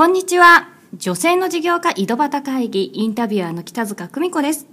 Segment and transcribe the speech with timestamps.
[0.00, 0.70] こんにちは。
[0.94, 4.66] 女性の事業家井戸端会議インタビュアーの北塚久美子です。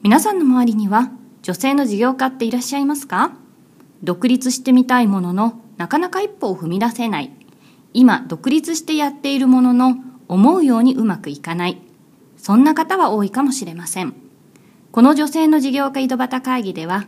[0.00, 1.10] 皆さんの周りには
[1.42, 3.32] 女性の事業家っていらっしゃいますか？
[4.02, 7.30] 独立してみたいもののなかなか一歩を踏み出せない。
[7.92, 9.96] 今独立してやっているものの
[10.28, 11.78] 思うようにうまくいかない。
[12.38, 14.14] そんな方は多いかもしれません。
[14.90, 17.04] この女性の事業家井戸端会議では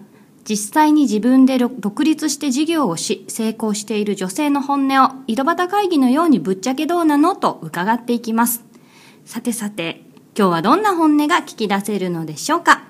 [0.46, 8.62] 実際に自分で独立して事業をし成功している女性の本音を井戸端会議のようにぶっちゃけどうなのと伺っていきます。
[9.24, 10.02] さてさて、
[10.36, 12.82] 今日はどんな本音が聞き出せるのでしょうか？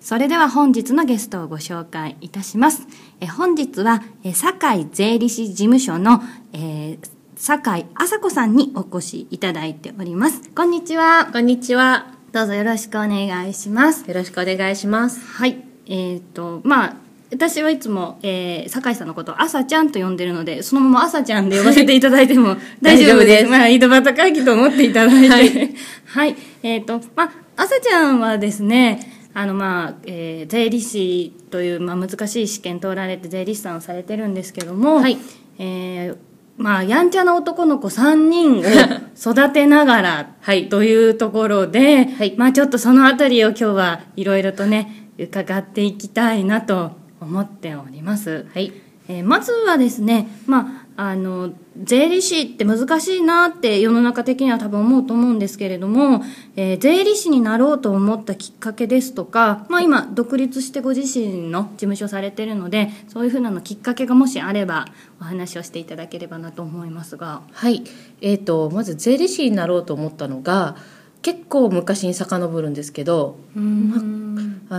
[0.00, 2.86] それでは本日のゲストをご紹介いたします。
[3.20, 6.20] え本日は、え堺税理士事務所の、
[6.52, 10.50] えー、堺麻子さんにお越しいただいております。
[10.50, 11.30] こんにちは。
[11.32, 12.14] こんにちは。
[12.32, 14.08] どうぞよろしくお願いします。
[14.08, 15.20] よろしくお願いします。
[15.20, 15.71] はい。
[15.92, 16.96] えっ、ー、と、まあ、
[17.30, 23.50] 私はいつも、えー、酒井さんのことを朝ちゃんと呼んでるので、そのまま朝ちゃんで呼ばせていただいても 大丈夫です。
[23.50, 25.28] まあ、井戸端会議と思っていただいて。
[25.28, 25.74] はい。
[26.06, 29.00] はい、えっ、ー、と、まあ、朝ちゃんはですね、
[29.34, 35.18] あの、まあ、えー、税理士という、まあ、難しい試験通られて税理士さんをされてるんですけども、はい。
[35.58, 36.16] えー、
[36.56, 38.62] まあ、やんちゃな男の子3人を
[39.32, 40.70] 育てながら、はい。
[40.70, 42.34] というところで、はい。
[42.38, 48.46] まあ、ちょっとそのあたりを今日はいろいろとね、伺っていきたいなと思っております。
[48.52, 48.72] はい。
[49.08, 56.22] えー、まずはですね、まあ、あの、税理士って難しいなって世の中的には多分思うと思うんですけれども、
[56.54, 64.86] えー、税理士になろうと思ったきっかけですとか、まあ今独立してご自身の事務所されてるので、そういうふうなのきっかけがもしあれば
[65.20, 67.42] お話をしていただければなと思いますが。
[67.52, 67.82] はい。
[68.20, 70.76] えっ、ー、と、まず税理士になろうと思ったのが、
[71.22, 74.21] 結構昔に遡るんですけど、まあ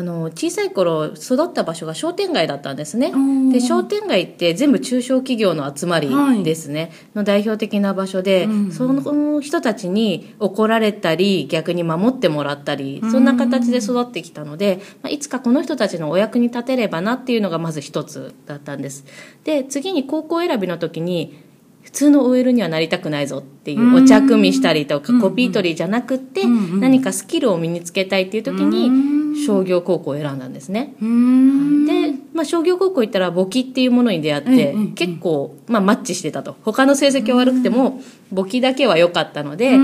[0.02, 3.12] の小さい頃育った場所が商店街だったんですね。
[3.52, 6.10] で商店街って全部中小企業の集まり
[6.44, 19.06] ですね、はい、の代表的な場所で、その人たちに怒られたり逆に守ってもらったりそんな形で育ってきたので、まあ、いつかこの人たちのお役に立てればなっていうのがまず一つだったんです。
[19.44, 21.53] で次に高校選びの時に普
[21.94, 29.14] 通の OL にはなりたくないぞっていうお茶組みしたりとかコピー取りじゃなくって何かスキルを身につけたいっていう時に
[29.46, 30.96] 商業高校を選んだんですね。
[31.00, 36.56] で、まあ、商業高校行ったら簿記っていうものに出会って結構、まあ、マッチしてたと。
[36.64, 39.78] 他の成績は悪くても簿記だけは良かったのでで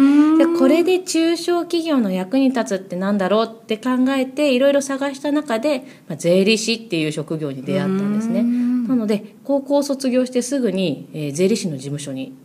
[0.58, 8.44] これで中小企業の役に立つってなんだろうって考えていろいろ探した中で、まあ、税理士っていう職業に出会ったんですね。
[8.90, 12.36] なので高校を卒業してすぐに、えー、税理士の事務所に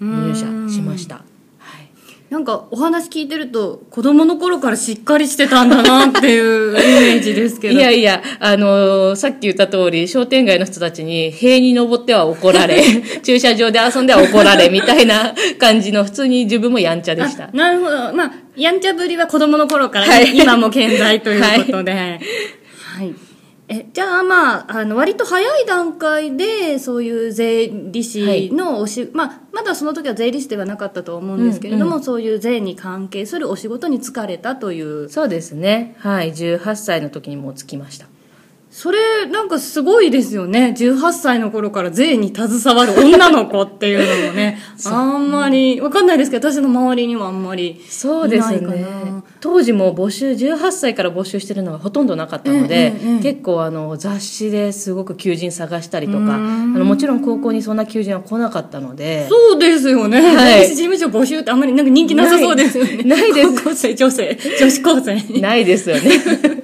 [0.00, 1.22] 入社しました。
[2.28, 7.74] なんかお話聞いてると子供の頃からしっかりしてたんだなっていう イメージですけど。
[7.74, 12.82] いやいや、あのー、さっき言った通り商店街の人たちに塀に登っては怒られ、
[13.22, 17.50] 駐車場で遊んでは怒られみたいな感じの普通に自分もやんちゃでした。
[17.52, 18.14] なるほど。
[18.14, 21.92] まあ、やんちゃぶりは子供の頃から、はい、今も健在ということで。
[21.92, 23.31] はい、はい
[23.68, 35.08] えじゃあまああの割と早い段階でそういう税理士のおし、はい、まあ、まだその時は税理士ではなかったと思うんですけれども、うんうん、そういう税に関係するお仕事に就かれたという。
[35.08, 35.96] そうですね。
[35.98, 36.32] はい。
[36.32, 38.06] 18歳の時にもう着きました
[38.72, 40.74] それなんかすごいですよね。
[40.74, 44.58] 18歳の頃から税に携わる女の子っていうのもね。
[44.86, 48.86] あんまりわかんないですけど私の周りにはあんまりそうですね。
[49.40, 63.02] 当時も募集18歳から募集してるのがほとんどなかったので、うんうんうん、結構あの雑誌ですごく求人探したりとかあのもちろん高校にそんな求人は来なかったのでそうですよね、はい、事務所募集ってあんまりなんか人気なさそうですよね。
[63.04, 63.62] ないです。
[63.62, 65.40] 高校生女性女子高生。
[65.40, 66.02] ないですよね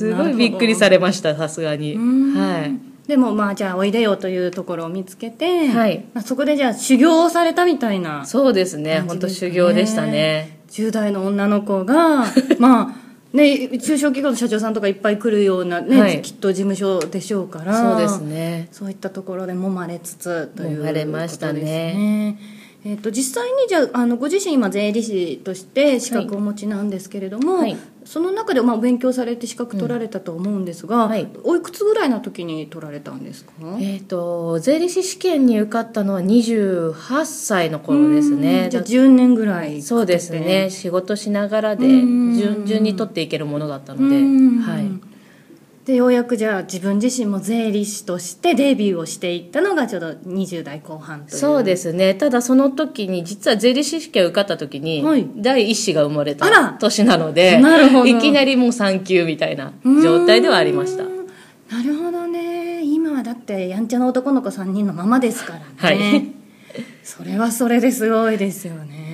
[0.00, 1.94] すごいびっくりされましたさすがに。
[1.96, 3.08] はい。
[3.08, 6.06] でもまあじゃあおいでよというところを見つけて、はい。
[6.14, 9.00] まあ、そこでじゃあ修行をされたみたいな、そうですね。
[9.00, 10.60] 本当修行でしたね。
[10.70, 12.24] 10代の女の子が
[12.58, 18.68] まあね、中小企業の社長さんとかいっぱい来るようなね、はい、きっと事務所でしょうからそうですね。
[18.72, 21.04] そういったところで揉まれつつというね。
[21.04, 22.38] ましたね。
[22.84, 38.68] えーと、実際にじゃああのご自身今税理士として資格をお持ちなんですけれども、はい、その中でまあ勉強されて資格取られたと思うんですが、うんはい、おいくつぐらいの時に取られたんですか、えーと、税理士試験に受かったのは28歳の頃ですね。
[38.70, 40.70] じゃあ10年ぐらいそうですね。
[40.70, 44.16] 仕事しながらで順々に取っていけるものだったので。
[44.16, 45.09] はい
[45.86, 51.38] でようやくじゃあ自分自身も税理士としてデビューをしていったのがちょうど20代後半という。
[51.38, 52.14] そうですね。
[52.14, 55.02] ただその時に実は税理士試験を受かった時に、
[55.36, 58.06] 第一子が生まれた年なのでなるほど。
[58.06, 61.04] いきなりもう3級みたいな状態ではありました。
[61.04, 62.82] なるほどね。
[62.82, 66.32] 今はだってやんちゃな男の子3人のままですからね、はい、
[67.02, 69.09] それはそれですごいですよね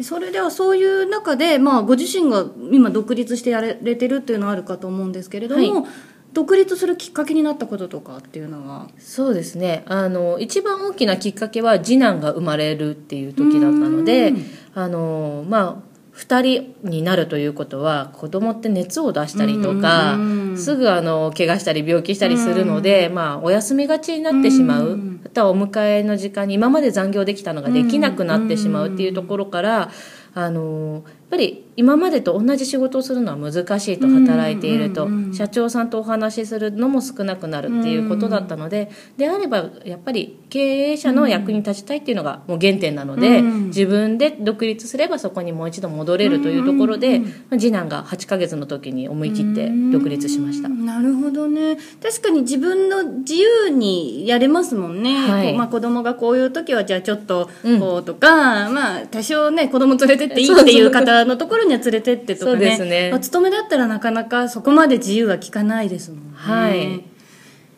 [0.00, 5.90] それではそういう中で、まあ、ご自身が今独立してやれてるっていうのはあるかと思うんですけれども、はい。
[6.32, 8.88] 独立するきっかけになったこととかっていうのは？
[8.98, 9.84] そうですね。
[9.86, 14.32] あの一番大きなきっかけは次男が生まれるっていう時だったので
[14.74, 20.18] あのまあ2人になるということは子供って熱を出したりとか、
[20.56, 29.90] すぐあの怪我したり病気したりするので、まあ、お休みがちになってしまう、あとはお迎えの時間に今まで残業できたのができなくなってしまうっていうところから、
[30.34, 51.78] あのぱり今までと同じ仕事をするのは難しいと働いていると、社長さんとお話しするのも少なくなるっていうことだったので、であればやっぱり経営者の役に立ちたいっていうのがもう原点なので、自分で独立すればそこにもう一度戻れるというところで、次男が8ヶ月の時に思い切って独立しました、なるほどね。
[52.02, 57.48] 確かに自分の自由にやれますもんね、はい、まあ、子供がこういう時はじゃあちょっと
[57.78, 62.78] こうとか、うん、まあ多少ね子供連れてっていいっていう方のところには連れてってとかね。
[62.78, 66.24] ね、お勤めだったらなかなかそこまで自由は利かないですもんね。
[66.34, 67.12] はい。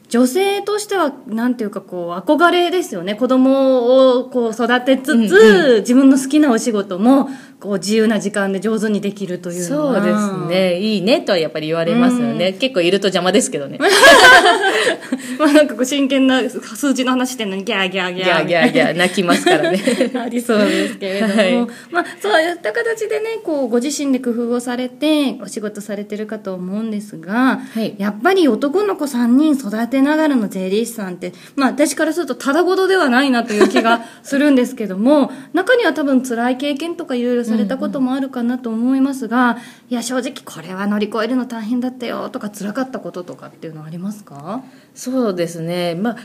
[0.08, 3.14] 女性としてはなんていうかこう憧れですよね。
[3.14, 7.28] 子供をこう育てつつ、うんうん、自分の好きなお仕事も
[7.64, 10.78] こう自由な時間で上手にできるというそうですね。
[10.78, 13.78] いいねとはやっぱり言われますよね、うん、結構いると邪魔ですけどね。
[15.38, 19.80] まあなんかこう真剣な数字の話してんのにギャーギャーギャーギャーギャーギャー泣きますからね。
[20.14, 21.54] ありそうですけれども、はい、
[21.90, 44.62] まあそういった形でねこうご自身で工夫をされてお仕事されてるかと思うんですが、はい、やっぱり男の子3人育てながらの税理士さんってまあ私からするとただごとではないなという気がするんですけども中には多分辛い経験とかいろいろされたこともあるかなと思いますが、うんうん、いや正直これは乗り越えるの大変だったよとか辛かったこととかっていうのはありますか？
[44.94, 45.94] そうですね。
[45.94, 46.16] まあ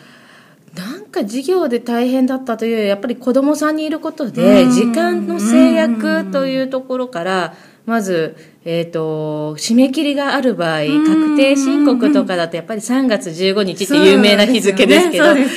[0.76, 7.56] なんか授業で大変だったというよりやっぱり子供さんにいることで時間の制約というところから
[7.90, 8.36] まず、
[8.66, 15.46] えっ、ー、と、締め切りがある場合、確定申告とかだとやっぱり3月15日って有名な日付ですけど、ね。
[15.46, 15.50] ね、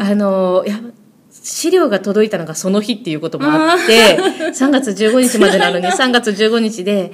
[0.00, 0.78] あの、や
[1.42, 4.18] 資料が届いたのがその日っていうこともあって、
[4.50, 7.12] 3月15日までなのに 3月15日で、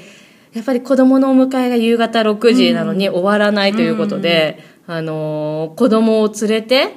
[0.52, 6.94] やっぱり子供のお迎えが夕方6時なのに終わらないということで、あの、子供を連れて、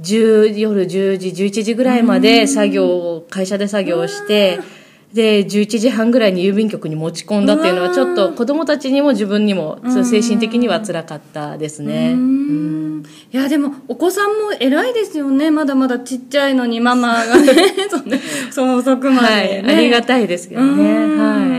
[0.00, 4.60] 10夜10時、11時ぐらいまで作業、会社で作業して、
[5.12, 12.12] で、11時半ぐらいに郵便局に持ち込んだっていうのは、ちょっと子供たちにも自分にも、精神的には辛かったですね。
[12.12, 12.87] うん
[13.32, 15.50] いやでもお子さんも偉いですよね。
[15.50, 17.52] まだまだちっちゃいのにママがね。
[18.50, 20.94] そう遅くまで、ね、はい、ありがたいですけどね。
[21.16, 21.58] はい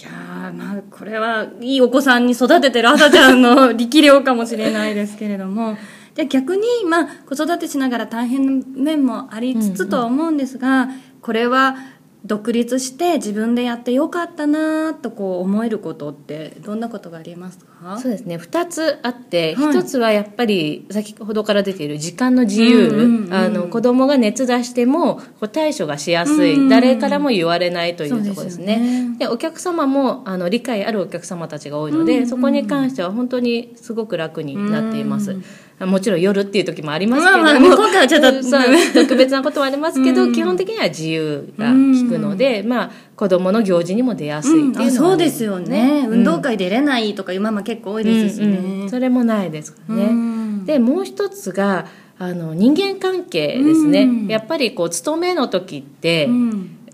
[0.00, 5.76] いやまあこれはいいお子さんに育ててる朝ちゃんの力量かもしれないですけれども。
[6.14, 11.76] で逆にまあ子育てしながら大変な面もありつつとは思うんですが、うんうん、これは
[12.24, 17.98] 独立して自分でやってよかったなとこう思えることってどんなことがありますか？
[17.98, 18.36] そうですね。
[18.36, 25.20] 2つあって、はい、1つはやっぱり先ほどから出ている時間の自由、うんうんうん、あの子供が熱出しても
[25.52, 26.60] 対処がしやすい、うん。
[26.62, 29.14] うん、誰からも言われないというところですね。
[29.18, 35.44] で、ね、お客様もあの理解あるお客様たちが多いので、うんうん、そこに関しては本当にすごく楽になっています、うんうん
[35.86, 37.38] もちろん夜っていう時もありますけど。
[37.38, 51.86] も、まあ、今回はちょっと特別なこともありますけど、基本的には自由が利くので、まあ、子供の行事にも出やすいっていうのは、ね、そうですよね、運動会出れないとかいうママ結構多いですしね、うんうん、それもないですかね、でもう一つが
[52.18, 56.28] あの人間関係ですね、やっぱりこう勤めの時って、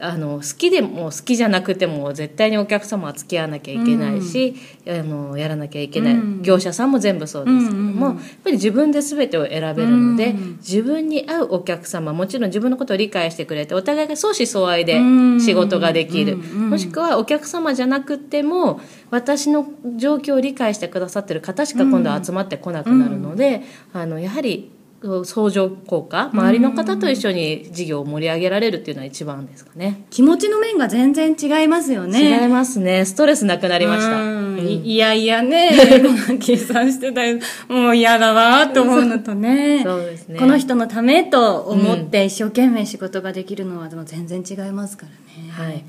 [0.01, 7.67] あの好きでも好きじゃなくても絶対にお客様は付き合わなきゃいけないし、うん、あのやらなきゃいけない、うん、業者さんも全部そうです。
[7.69, 15.01] けども、やっぱり自分で全てを選べるので、うん、自分に合うお客様もちろん自分のことを理解してくれてお互いが相思相愛で
[15.41, 23.63] 仕事ができる、もしくはお客様じゃなくても私の状況を理解してくださってる方しか今度は集まってこなくなるので、
[23.93, 24.76] あのやはり
[25.25, 30.05] 相乗効果周りの方と一緒に事業を盛り上げられるっていうのは一番ですかね。
[30.11, 32.43] 気持ちの面が全然違いますよね。
[32.43, 33.05] 違いますね。
[33.05, 35.71] ストレスなくなりました、うん、いやいやね。
[36.41, 37.23] 計算してた
[37.73, 39.83] もう嫌だわと思うのとね。
[39.85, 40.39] そうですね。
[40.39, 45.85] この人のためと思って一生懸命仕事ができるのはでも全然違いますからね、はい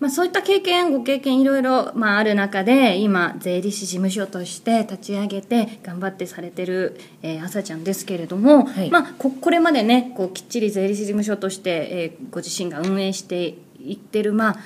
[0.00, 14.56] まあ、そういった経験ご経験いろいろ、まあ、ある中で今税理士事務所として立ち上げて頑張ってされてる、えー、朝ちゃんですけれども、はい、まあ、ここれまでねこうきっちり税理士事務所として、えー、ご自身が運営していってる、まあ、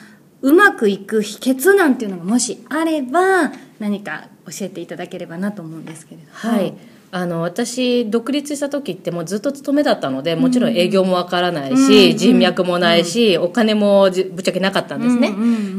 [0.43, 6.35] うまくいく秘訣なんていうのがもしあれば何か教えていただければなと思うんですけれども。
[6.35, 6.75] はい
[7.14, 15.35] あの私独立した時ってもうずっと勤めだったのでもちろん営業もわからないし、人脈もないし、お金もぶっちゃけなかったんですね、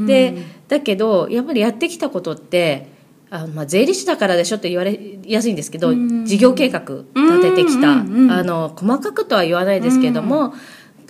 [0.06, 2.88] でだけどやっぱりやってきたことって
[3.32, 5.92] あまあ、税理士だからでしょって言われやすいんですけど、
[6.24, 6.82] 事業計画
[7.16, 10.54] 立ててきた、あの細かくとは言わないですけども、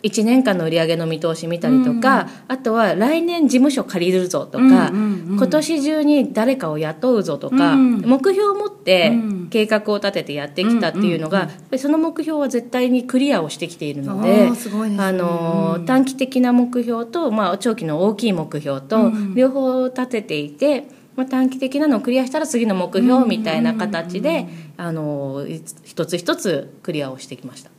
[0.04, 9.14] 1年間の売り上げの見通し見たりとか、あとは来年事務所借りるぞとか、今年中に誰かを雇うぞとか、目標を持って
[9.50, 14.50] 計画を立ててやってきたっていうのが、その目標は絶対にクリアをしてきているので
[14.98, 21.04] あの短期的な目標と、まあ、長期の大きい目標と両方立てていて。
[21.16, 25.46] まあ、短期的なのをクリアしたら次の目標みたいな形であの
[25.84, 27.70] 一つ一つクリアをしてきました。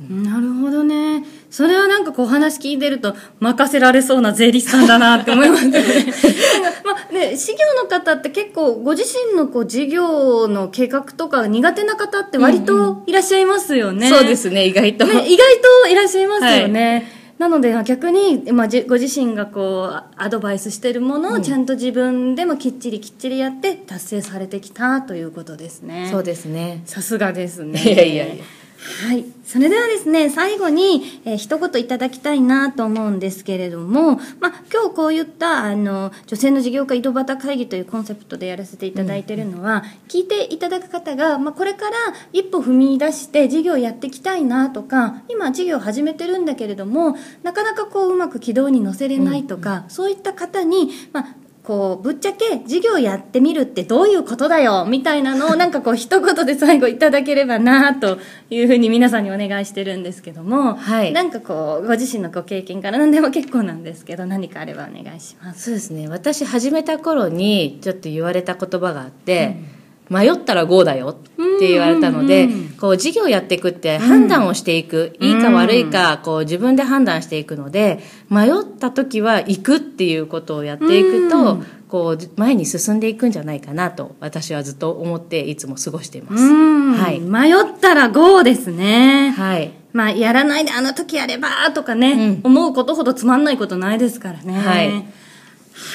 [0.00, 1.24] なるほどね。
[1.50, 5.80] それはなんかこう話聞いてると任せられそうな税理士さんだなって思いますね。
[6.84, 14.08] まあね、事業の方って結構ご自身のこう事業の計画とか苦手な方って割といらっしゃいますよね。
[14.08, 15.06] うんうん、そうですね、意外と。
[15.06, 16.94] ね、意外といらっしゃいますよね。
[16.94, 26.08] はいなので逆に、まあ、ご自身がこうアドバイスしてるものをちゃんと自分でもきっちりきっちりやって達成されてきたということですね。
[26.12, 26.82] そうですね。
[26.86, 27.82] さすがですね。
[27.82, 28.44] いやいやいや。
[28.84, 29.24] はい。
[29.46, 41.96] それではですね、最後に、えー、一言いただきたいなと思うんですけれども、まあ、今日こういった、あの、女性の事業家井戸端会議というコンセプトでやらせていただいているのは、うん、聞いていただく方が、まあ、これから
[42.34, 51.26] 一歩踏み出して事業やっていきたいなとか、今事業始めてるんだけれども、なかなかこううまく軌道に乗せれないとか、うん、そういった方に、まあ、
[51.64, 58.18] こう、ぶっちゃけ授業やってみるってどういうことだよみたいなのを なんかこう一言で最後いただければなと
[58.50, 65.64] いうふうに皆さんにお願いしてるんですけども、はい、なんかこう、ご自身のご経験から何でも結構なんですけど、何かあればお願いします。
[65.64, 66.06] そうですね。
[66.08, 71.30] 私始めた頃にちょっと言われた言葉があって、うん迷ったら GO だよって
[71.60, 72.48] 言われたので、
[72.80, 86.44] こう事業やっていくって判断をしていく、いいか悪いかこう自分で判断していくので迷った時は行くっていうことをやっていくと、こう前に進んでいくんじゃないかなと私はずっと思っていつも過ごしています。
[86.44, 89.30] はい、迷ったら GO ですね。
[89.36, 89.72] はい。
[89.92, 94.58] まあ、やらないであの時やればとかね、うん、思うことほどつまんないことないですからね。
[94.58, 94.90] はい。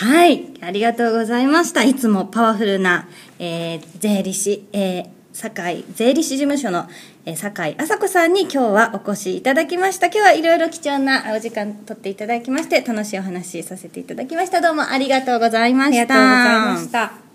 [0.01, 0.45] はい。
[0.61, 1.83] ありがとうございました。
[1.83, 6.87] いつもパワフルな、えー、税理士、えー、堺税理士事務所の、
[7.25, 10.07] えー、堺麻子さんに今日はお越しいただきました。
[10.07, 14.61] 今日はいろいろ貴重なお時間取っていただきまして、楽しいお話させていただきました。
[14.61, 16.01] どうもありがとうございました。
[16.01, 17.28] ありがとうございました。